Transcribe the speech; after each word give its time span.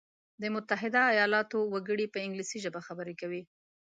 د 0.41 0.43
متحده 0.55 1.01
ایلاتو 1.15 1.59
وګړي 1.73 2.07
په 2.13 2.17
انګلیسي 2.25 2.57
ژبه 2.65 2.79
خبري 2.87 3.15
کوي. 3.21 3.41